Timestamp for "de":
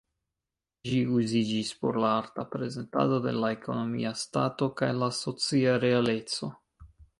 3.27-3.35